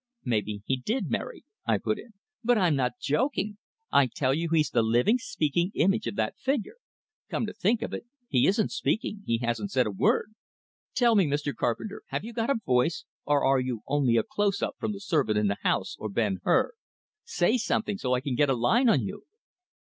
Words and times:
"Maybe 0.25 0.63
he 0.65 0.77
did, 0.77 1.11
Mary," 1.11 1.45
I 1.63 1.77
put 1.77 1.99
in. 1.99 2.13
"But 2.43 2.57
I'm 2.57 2.75
not 2.75 2.97
joking! 2.99 3.59
I 3.91 4.07
tell 4.07 4.33
you 4.33 4.49
he's 4.51 4.71
the 4.71 4.81
living, 4.81 5.19
speaking 5.19 5.69
image 5.75 6.07
of 6.07 6.15
that 6.15 6.39
figure. 6.39 6.77
Come 7.29 7.45
to 7.45 7.53
think 7.53 7.83
of 7.83 7.93
it, 7.93 8.07
he 8.27 8.47
isn't 8.47 8.71
speaking, 8.71 9.21
he 9.27 9.37
hasn't 9.43 9.69
said 9.69 9.85
a 9.85 9.91
word! 9.91 10.33
Tell 10.95 11.13
me, 11.13 11.27
Mr. 11.27 11.53
Carpenter, 11.53 12.01
have 12.07 12.23
you 12.25 12.33
got 12.33 12.49
a 12.49 12.55
voice, 12.65 13.05
or 13.27 13.43
are 13.45 13.59
you 13.59 13.83
only 13.85 14.17
a 14.17 14.23
close 14.23 14.63
up 14.63 14.73
from 14.79 14.91
'The 14.91 15.01
Servant 15.01 15.37
in 15.37 15.49
the 15.49 15.57
House' 15.61 15.97
or 15.99 16.09
'Ben 16.09 16.39
Hur'? 16.43 16.71
Say 17.23 17.57
something, 17.59 17.99
so 17.99 18.15
I 18.15 18.21
can 18.21 18.33
get 18.33 18.49
a 18.49 18.55
line 18.55 18.89
on 18.89 19.03
you!" 19.03 19.25